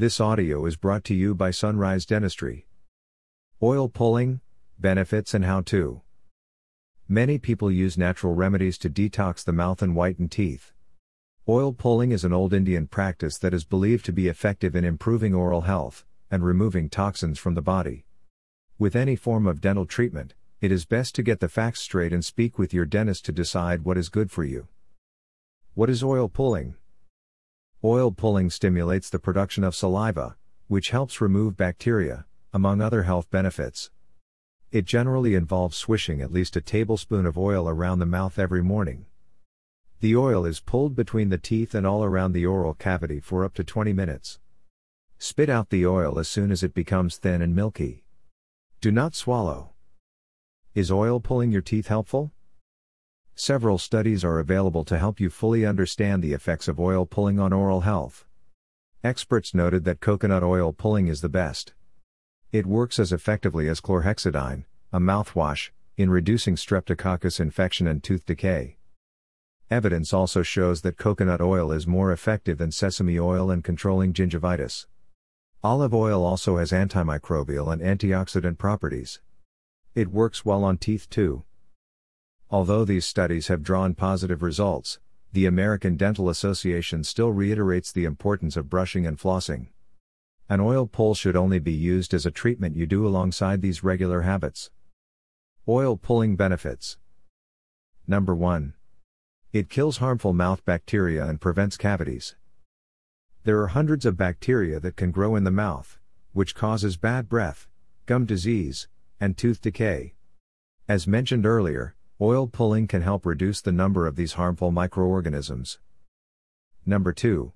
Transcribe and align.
This 0.00 0.18
audio 0.18 0.64
is 0.64 0.76
brought 0.76 1.04
to 1.04 1.14
you 1.14 1.34
by 1.34 1.50
Sunrise 1.50 2.06
Dentistry. 2.06 2.66
Oil 3.62 3.86
pulling, 3.86 4.40
benefits, 4.78 5.34
and 5.34 5.44
how 5.44 5.60
to. 5.60 6.00
Many 7.06 7.36
people 7.36 7.70
use 7.70 7.98
natural 7.98 8.32
remedies 8.32 8.78
to 8.78 8.88
detox 8.88 9.44
the 9.44 9.52
mouth 9.52 9.82
and 9.82 9.94
whiten 9.94 10.30
teeth. 10.30 10.72
Oil 11.46 11.74
pulling 11.74 12.12
is 12.12 12.24
an 12.24 12.32
old 12.32 12.54
Indian 12.54 12.86
practice 12.86 13.36
that 13.36 13.52
is 13.52 13.66
believed 13.66 14.06
to 14.06 14.12
be 14.14 14.26
effective 14.28 14.74
in 14.74 14.86
improving 14.86 15.34
oral 15.34 15.60
health 15.60 16.06
and 16.30 16.42
removing 16.42 16.88
toxins 16.88 17.38
from 17.38 17.52
the 17.52 17.60
body. 17.60 18.06
With 18.78 18.96
any 18.96 19.16
form 19.16 19.46
of 19.46 19.60
dental 19.60 19.84
treatment, 19.84 20.32
it 20.62 20.72
is 20.72 20.86
best 20.86 21.14
to 21.16 21.22
get 21.22 21.40
the 21.40 21.48
facts 21.50 21.80
straight 21.80 22.14
and 22.14 22.24
speak 22.24 22.58
with 22.58 22.72
your 22.72 22.86
dentist 22.86 23.26
to 23.26 23.32
decide 23.32 23.84
what 23.84 23.98
is 23.98 24.08
good 24.08 24.30
for 24.30 24.44
you. 24.44 24.68
What 25.74 25.90
is 25.90 26.02
oil 26.02 26.30
pulling? 26.30 26.76
Oil 27.82 28.12
pulling 28.12 28.50
stimulates 28.50 29.08
the 29.08 29.18
production 29.18 29.64
of 29.64 29.74
saliva, 29.74 30.36
which 30.68 30.90
helps 30.90 31.22
remove 31.22 31.56
bacteria, 31.56 32.26
among 32.52 32.82
other 32.82 33.04
health 33.04 33.30
benefits. 33.30 33.90
It 34.70 34.84
generally 34.84 35.34
involves 35.34 35.78
swishing 35.78 36.20
at 36.20 36.30
least 36.30 36.56
a 36.56 36.60
tablespoon 36.60 37.24
of 37.24 37.38
oil 37.38 37.70
around 37.70 37.98
the 37.98 38.04
mouth 38.04 38.38
every 38.38 38.62
morning. 38.62 39.06
The 40.00 40.14
oil 40.14 40.44
is 40.44 40.60
pulled 40.60 40.94
between 40.94 41.30
the 41.30 41.38
teeth 41.38 41.74
and 41.74 41.86
all 41.86 42.04
around 42.04 42.32
the 42.32 42.44
oral 42.44 42.74
cavity 42.74 43.18
for 43.18 43.46
up 43.46 43.54
to 43.54 43.64
20 43.64 43.94
minutes. 43.94 44.38
Spit 45.16 45.48
out 45.48 45.70
the 45.70 45.86
oil 45.86 46.18
as 46.18 46.28
soon 46.28 46.52
as 46.52 46.62
it 46.62 46.74
becomes 46.74 47.16
thin 47.16 47.40
and 47.40 47.56
milky. 47.56 48.04
Do 48.82 48.92
not 48.92 49.14
swallow. 49.14 49.70
Is 50.74 50.92
oil 50.92 51.18
pulling 51.18 51.50
your 51.50 51.62
teeth 51.62 51.86
helpful? 51.86 52.30
Several 53.42 53.78
studies 53.78 54.22
are 54.22 54.38
available 54.38 54.84
to 54.84 54.98
help 54.98 55.18
you 55.18 55.30
fully 55.30 55.64
understand 55.64 56.22
the 56.22 56.34
effects 56.34 56.68
of 56.68 56.78
oil 56.78 57.06
pulling 57.06 57.40
on 57.40 57.54
oral 57.54 57.80
health. 57.80 58.26
Experts 59.02 59.54
noted 59.54 59.84
that 59.84 60.00
coconut 60.00 60.42
oil 60.42 60.74
pulling 60.74 61.06
is 61.06 61.22
the 61.22 61.30
best. 61.30 61.72
It 62.52 62.66
works 62.66 62.98
as 62.98 63.14
effectively 63.14 63.66
as 63.66 63.80
chlorhexidine, 63.80 64.64
a 64.92 65.00
mouthwash, 65.00 65.70
in 65.96 66.10
reducing 66.10 66.54
streptococcus 66.54 67.40
infection 67.40 67.86
and 67.86 68.02
tooth 68.02 68.26
decay. 68.26 68.76
Evidence 69.70 70.12
also 70.12 70.42
shows 70.42 70.82
that 70.82 70.98
coconut 70.98 71.40
oil 71.40 71.72
is 71.72 71.86
more 71.86 72.12
effective 72.12 72.58
than 72.58 72.70
sesame 72.70 73.18
oil 73.18 73.50
in 73.50 73.62
controlling 73.62 74.12
gingivitis. 74.12 74.84
Olive 75.64 75.94
oil 75.94 76.22
also 76.26 76.58
has 76.58 76.72
antimicrobial 76.72 77.72
and 77.72 77.80
antioxidant 77.80 78.58
properties. 78.58 79.22
It 79.94 80.08
works 80.08 80.44
well 80.44 80.62
on 80.62 80.76
teeth 80.76 81.08
too. 81.08 81.44
Although 82.52 82.84
these 82.84 83.06
studies 83.06 83.46
have 83.46 83.62
drawn 83.62 83.94
positive 83.94 84.42
results, 84.42 84.98
the 85.32 85.46
American 85.46 85.96
Dental 85.96 86.28
Association 86.28 87.04
still 87.04 87.30
reiterates 87.30 87.92
the 87.92 88.04
importance 88.04 88.56
of 88.56 88.68
brushing 88.68 89.06
and 89.06 89.16
flossing. 89.16 89.68
An 90.48 90.58
oil 90.58 90.88
pull 90.88 91.14
should 91.14 91.36
only 91.36 91.60
be 91.60 91.72
used 91.72 92.12
as 92.12 92.26
a 92.26 92.32
treatment 92.32 92.74
you 92.74 92.86
do 92.86 93.06
alongside 93.06 93.62
these 93.62 93.84
regular 93.84 94.22
habits. 94.22 94.72
Oil 95.68 95.96
pulling 95.96 96.34
benefits. 96.34 96.98
Number 98.08 98.34
1. 98.34 98.74
It 99.52 99.70
kills 99.70 99.98
harmful 99.98 100.32
mouth 100.32 100.64
bacteria 100.64 101.26
and 101.26 101.40
prevents 101.40 101.76
cavities. 101.76 102.34
There 103.44 103.60
are 103.60 103.68
hundreds 103.68 104.04
of 104.04 104.16
bacteria 104.16 104.80
that 104.80 104.96
can 104.96 105.12
grow 105.12 105.36
in 105.36 105.44
the 105.44 105.52
mouth, 105.52 106.00
which 106.32 106.56
causes 106.56 106.96
bad 106.96 107.28
breath, 107.28 107.68
gum 108.06 108.26
disease, 108.26 108.88
and 109.20 109.36
tooth 109.36 109.60
decay. 109.60 110.14
As 110.88 111.06
mentioned 111.06 111.46
earlier, 111.46 111.94
Oil 112.22 112.46
pulling 112.46 112.86
can 112.86 113.00
help 113.00 113.24
reduce 113.24 113.62
the 113.62 113.72
number 113.72 114.06
of 114.06 114.14
these 114.14 114.34
harmful 114.34 114.70
microorganisms. 114.70 115.78
Number 116.84 117.14
2. 117.14 117.54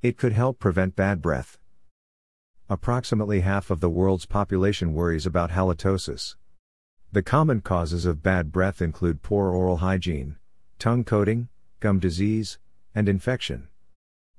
It 0.00 0.16
could 0.16 0.32
help 0.32 0.58
prevent 0.58 0.96
bad 0.96 1.20
breath. 1.20 1.58
Approximately 2.70 3.40
half 3.40 3.70
of 3.70 3.80
the 3.80 3.90
world's 3.90 4.24
population 4.24 4.94
worries 4.94 5.26
about 5.26 5.50
halitosis. 5.50 6.36
The 7.12 7.22
common 7.22 7.60
causes 7.60 8.06
of 8.06 8.22
bad 8.22 8.50
breath 8.50 8.80
include 8.80 9.20
poor 9.20 9.50
oral 9.50 9.76
hygiene, 9.76 10.36
tongue 10.78 11.04
coating, 11.04 11.50
gum 11.80 11.98
disease, 11.98 12.58
and 12.94 13.10
infection. 13.10 13.68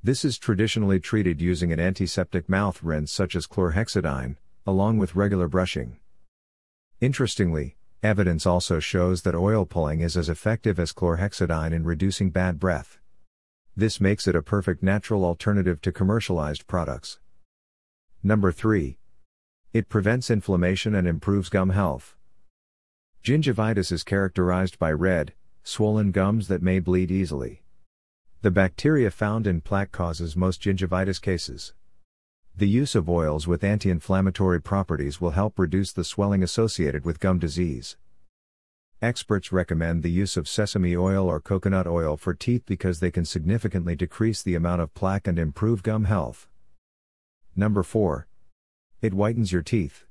This 0.00 0.24
is 0.24 0.38
traditionally 0.38 1.00
treated 1.00 1.40
using 1.40 1.72
an 1.72 1.80
antiseptic 1.80 2.48
mouth 2.48 2.84
rinse 2.84 3.10
such 3.10 3.34
as 3.34 3.48
chlorhexidine, 3.48 4.36
along 4.64 4.98
with 4.98 5.16
regular 5.16 5.48
brushing. 5.48 5.96
Interestingly, 7.00 7.74
Evidence 8.02 8.46
also 8.46 8.78
shows 8.78 9.22
that 9.22 9.34
oil 9.34 9.66
pulling 9.66 10.00
is 10.00 10.16
as 10.16 10.30
effective 10.30 10.80
as 10.80 10.90
chlorhexidine 10.90 11.72
in 11.72 11.84
reducing 11.84 12.30
bad 12.30 12.58
breath. 12.58 12.98
This 13.76 14.00
makes 14.00 14.26
it 14.26 14.34
a 14.34 14.42
perfect 14.42 14.82
natural 14.82 15.22
alternative 15.22 15.82
to 15.82 15.92
commercialized 15.92 16.66
products. 16.66 17.18
Number 18.22 18.52
3. 18.52 18.96
It 19.74 19.90
prevents 19.90 20.30
inflammation 20.30 20.94
and 20.94 21.06
improves 21.06 21.50
gum 21.50 21.70
health. 21.70 22.16
Gingivitis 23.22 23.92
is 23.92 24.02
characterized 24.02 24.78
by 24.78 24.92
red, 24.92 25.34
swollen 25.62 26.10
gums 26.10 26.48
that 26.48 26.62
may 26.62 26.78
bleed 26.78 27.10
easily. 27.10 27.62
The 28.40 28.50
bacteria 28.50 29.10
found 29.10 29.46
in 29.46 29.60
plaque 29.60 29.92
causes 29.92 30.34
most 30.34 30.62
gingivitis 30.62 31.20
cases. 31.20 31.74
The 32.56 32.68
use 32.68 32.94
of 32.94 33.08
oils 33.08 33.46
with 33.46 33.64
anti 33.64 33.90
inflammatory 33.90 34.60
properties 34.60 35.20
will 35.20 35.30
help 35.30 35.58
reduce 35.58 35.92
the 35.92 36.04
swelling 36.04 36.42
associated 36.42 37.04
with 37.04 37.20
gum 37.20 37.38
disease. 37.38 37.96
Experts 39.02 39.50
recommend 39.50 40.02
the 40.02 40.10
use 40.10 40.36
of 40.36 40.46
sesame 40.46 40.94
oil 40.94 41.26
or 41.26 41.40
coconut 41.40 41.86
oil 41.86 42.18
for 42.18 42.34
teeth 42.34 42.64
because 42.66 43.00
they 43.00 43.10
can 43.10 43.24
significantly 43.24 43.96
decrease 43.96 44.42
the 44.42 44.54
amount 44.54 44.82
of 44.82 44.92
plaque 44.92 45.26
and 45.26 45.38
improve 45.38 45.82
gum 45.82 46.04
health. 46.04 46.48
Number 47.56 47.82
4. 47.82 48.26
It 49.00 49.14
whitens 49.14 49.52
your 49.52 49.62
teeth. 49.62 50.04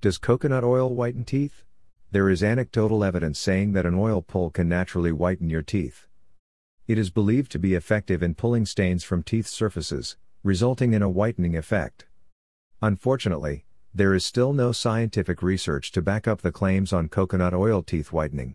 Does 0.00 0.18
coconut 0.18 0.64
oil 0.64 0.92
whiten 0.92 1.24
teeth? 1.24 1.62
There 2.10 2.28
is 2.28 2.42
anecdotal 2.42 3.04
evidence 3.04 3.38
saying 3.38 3.72
that 3.72 3.86
an 3.86 3.94
oil 3.94 4.20
pull 4.20 4.50
can 4.50 4.68
naturally 4.68 5.12
whiten 5.12 5.48
your 5.48 5.62
teeth. 5.62 6.08
It 6.88 6.98
is 6.98 7.10
believed 7.10 7.52
to 7.52 7.58
be 7.60 7.74
effective 7.74 8.20
in 8.20 8.34
pulling 8.34 8.66
stains 8.66 9.04
from 9.04 9.22
teeth 9.22 9.46
surfaces, 9.46 10.16
resulting 10.46 10.94
in 10.94 11.02
a 11.02 11.08
whitening 11.08 11.56
effect. 11.56 12.06
Unfortunately, 12.80 13.64
there 13.92 14.14
is 14.14 14.24
still 14.24 14.52
no 14.52 14.70
scientific 14.70 15.42
research 15.42 15.90
to 15.90 16.00
back 16.00 16.28
up 16.28 16.42
the 16.42 16.52
claims 16.52 16.92
on 16.92 17.08
coconut 17.08 17.52
oil 17.52 17.82
teeth 17.82 18.12
whitening. 18.12 18.54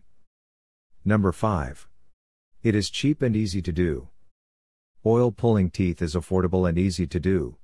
Number 1.04 1.34
5. 1.34 1.90
It 2.64 2.76
is 2.76 2.90
cheap 2.90 3.22
and 3.22 3.36
easy 3.36 3.62
to 3.64 3.74
do. 3.74 4.08
Oil 5.06 5.34
pulling 5.34 5.70
teeth 5.70 6.02
is 6.02 6.16
affordable 6.16 6.70
and 6.70 6.78
easy 6.78 7.06
to 7.08 7.20
do. 7.20 7.58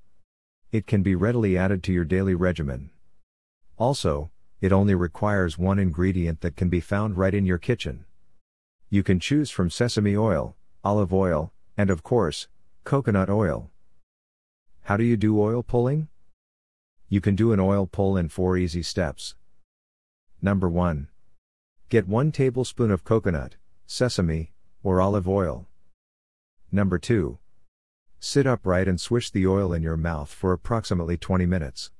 It 0.72 0.86
can 0.86 1.02
be 1.02 1.14
readily 1.14 1.56
added 1.56 1.82
to 1.84 1.92
your 1.94 2.04
daily 2.04 2.34
regimen. 2.34 2.90
Also, 3.78 4.30
it 4.60 4.74
only 4.74 4.94
requires 4.94 5.56
one 5.56 5.78
ingredient 5.78 6.42
that 6.42 6.54
can 6.54 6.68
be 6.68 6.80
found 6.80 7.16
right 7.16 7.32
in 7.32 7.46
your 7.46 7.56
kitchen. 7.56 8.04
You 8.90 9.02
can 9.02 9.20
choose 9.20 9.50
from 9.50 9.70
sesame 9.70 10.14
oil, 10.14 10.54
olive 10.84 11.14
oil, 11.14 11.50
and 11.78 11.88
of 11.88 12.02
course, 12.02 12.48
coconut 12.84 13.30
oil. 13.30 13.70
How 14.88 14.96
do 14.96 15.04
you 15.04 15.18
do 15.18 15.38
oil 15.38 15.62
pulling? 15.62 16.08
You 17.10 17.20
can 17.20 17.36
do 17.36 17.52
an 17.52 17.60
oil 17.60 17.86
pull 17.86 18.16
in 18.16 18.30
four 18.30 18.56
easy 18.56 18.82
steps. 18.82 19.34
Number 20.40 20.66
1. 20.66 21.08
Get 21.90 22.08
1 22.08 22.32
tablespoon 22.32 22.90
of 22.90 23.04
coconut, 23.04 23.56
sesame, 23.86 24.54
or 24.82 25.02
olive 25.02 25.28
oil. 25.28 25.66
Number 26.72 26.98
2. 26.98 27.36
Sit 28.18 28.46
upright 28.46 28.88
and 28.88 28.98
swish 28.98 29.30
the 29.30 29.46
oil 29.46 29.74
in 29.74 29.82
your 29.82 29.98
mouth 29.98 30.32
for 30.32 30.54
approximately 30.54 31.18
20 31.18 31.44
minutes. 31.44 31.90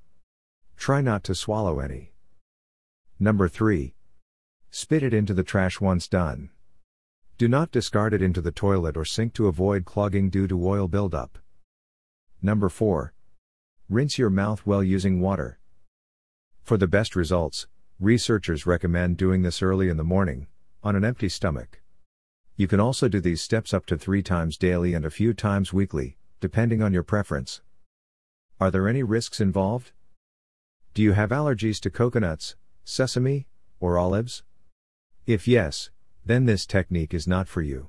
Try 0.78 1.02
not 1.02 1.22
to 1.24 1.34
swallow 1.34 1.80
any. 1.80 2.12
Number 3.20 3.48
3. 3.48 3.92
Spit 4.70 5.02
it 5.02 5.12
into 5.12 5.34
the 5.34 5.44
trash 5.44 5.78
once 5.78 6.08
done. 6.08 6.48
Do 7.36 7.48
not 7.48 7.70
discard 7.70 8.14
it 8.14 8.22
into 8.22 8.40
the 8.40 8.50
toilet 8.50 8.96
or 8.96 9.04
sink 9.04 9.34
to 9.34 9.46
avoid 9.46 9.84
clogging 9.84 10.30
due 10.30 10.48
to 10.48 10.66
oil 10.66 10.88
buildup. 10.88 11.38
Number 12.40 12.68
4. 12.68 13.12
Rinse 13.88 14.16
your 14.16 14.30
mouth 14.30 14.64
well 14.64 14.82
using 14.82 15.20
water. 15.20 15.58
For 16.62 16.76
the 16.76 16.86
best 16.86 17.16
results, 17.16 17.66
researchers 17.98 18.64
recommend 18.64 19.16
doing 19.16 19.42
this 19.42 19.60
early 19.60 19.88
in 19.88 19.96
the 19.96 20.04
morning, 20.04 20.46
on 20.84 20.94
an 20.94 21.04
empty 21.04 21.28
stomach. 21.28 21.82
You 22.54 22.68
can 22.68 22.78
also 22.78 23.08
do 23.08 23.20
these 23.20 23.42
steps 23.42 23.74
up 23.74 23.86
to 23.86 23.98
three 23.98 24.22
times 24.22 24.56
daily 24.56 24.94
and 24.94 25.04
a 25.04 25.10
few 25.10 25.34
times 25.34 25.72
weekly, 25.72 26.16
depending 26.38 26.80
on 26.80 26.92
your 26.92 27.02
preference. 27.02 27.60
Are 28.60 28.70
there 28.70 28.86
any 28.86 29.02
risks 29.02 29.40
involved? 29.40 29.90
Do 30.94 31.02
you 31.02 31.12
have 31.12 31.30
allergies 31.30 31.80
to 31.80 31.90
coconuts, 31.90 32.54
sesame, 32.84 33.48
or 33.80 33.98
olives? 33.98 34.44
If 35.26 35.48
yes, 35.48 35.90
then 36.24 36.46
this 36.46 36.66
technique 36.66 37.14
is 37.14 37.26
not 37.26 37.48
for 37.48 37.62
you. 37.62 37.88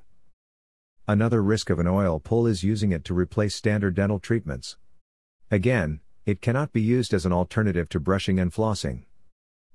Another 1.10 1.42
risk 1.42 1.70
of 1.70 1.80
an 1.80 1.88
oil 1.88 2.20
pull 2.20 2.46
is 2.46 2.62
using 2.62 2.92
it 2.92 3.04
to 3.06 3.14
replace 3.14 3.56
standard 3.56 3.96
dental 3.96 4.20
treatments. 4.20 4.76
Again, 5.50 5.98
it 6.24 6.40
cannot 6.40 6.72
be 6.72 6.80
used 6.80 7.12
as 7.12 7.26
an 7.26 7.32
alternative 7.32 7.88
to 7.88 7.98
brushing 7.98 8.38
and 8.38 8.52
flossing. 8.52 9.06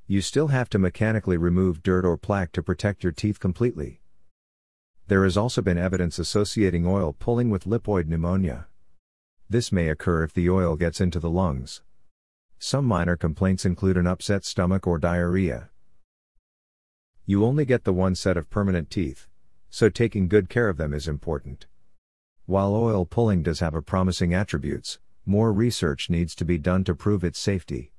You 0.08 0.22
still 0.22 0.48
have 0.48 0.70
to 0.70 0.80
mechanically 0.80 1.36
remove 1.36 1.84
dirt 1.84 2.06
or 2.06 2.16
plaque 2.16 2.54
to 2.54 2.64
protect 2.64 3.04
your 3.04 3.12
teeth 3.12 3.42
completely. 3.42 4.00
There 5.08 5.26
has 5.26 5.36
also 5.36 5.62
been 5.62 5.78
evidence 5.78 6.20
associating 6.20 6.88
oil 6.88 7.12
pulling 7.12 7.50
with 7.50 7.66
lipoid 7.66 8.08
pneumonia. 8.08 8.68
This 9.50 9.74
may 9.74 9.90
occur 9.90 10.24
if 10.24 10.32
the 10.32 10.50
oil 10.50 10.78
gets 10.78 11.02
into 11.02 11.20
the 11.20 11.30
lungs. 11.30 11.82
Some 12.60 12.86
minor 12.86 13.18
complaints 13.18 13.66
include 13.66 13.98
an 13.98 14.08
upset 14.08 14.46
stomach 14.46 14.88
or 14.88 15.00
diarrhea. 15.00 15.70
You 17.26 17.44
only 17.44 17.66
get 17.66 17.84
the 17.84 17.92
one 17.92 18.16
set 18.16 18.38
of 18.38 18.50
permanent 18.50 18.90
teeth, 18.90 19.28
so 19.76 19.90
taking 19.90 20.30
good 20.30 20.48
care 20.48 20.70
of 20.70 20.78
them 20.78 20.94
is 20.94 21.06
important. 21.06 21.66
While 22.46 22.74
oil 22.74 23.06
pulling 23.06 23.44
does 23.44 23.60
have 23.60 23.74
a 23.76 23.82
promising 23.82 24.34
attributes, 24.34 25.00
more 25.26 25.52
research 25.52 26.10
needs 26.10 26.34
to 26.36 26.46
be 26.46 26.58
done 26.58 26.86
to 26.86 26.96
prove 26.96 27.26
its 27.26 27.38
safety. 27.38 27.92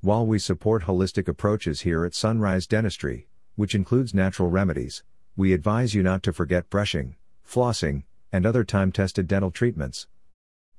While 0.00 0.24
we 0.24 0.38
support 0.38 0.84
holistic 0.84 1.28
approaches 1.28 1.82
here 1.82 2.06
at 2.06 2.14
Sunrise 2.14 2.66
Dentistry, 2.66 3.28
which 3.56 3.74
includes 3.74 4.14
natural 4.14 4.48
remedies, 4.48 5.04
we 5.36 5.52
advise 5.52 5.94
you 5.94 6.02
not 6.02 6.22
to 6.22 6.32
forget 6.32 6.70
brushing, 6.70 7.16
flossing, 7.46 8.04
and 8.32 8.46
other 8.46 8.64
time 8.64 8.90
tested 8.90 9.28
dental 9.28 9.50
treatments. 9.50 10.06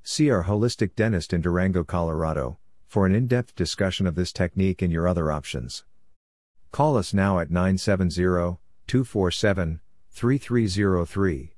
See 0.01 0.31
our 0.31 0.45
holistic 0.45 0.95
dentist 0.95 1.31
in 1.31 1.41
Durango, 1.41 1.83
Colorado, 1.83 2.57
for 2.87 3.05
an 3.05 3.13
in 3.13 3.27
depth 3.27 3.53
discussion 3.53 4.07
of 4.07 4.15
this 4.15 4.33
technique 4.33 4.81
and 4.81 4.91
your 4.91 5.07
other 5.07 5.31
options. 5.31 5.85
Call 6.71 6.97
us 6.97 7.13
now 7.13 7.37
at 7.37 7.51
970 7.51 8.15
247 8.87 9.79
3303. 10.13 11.52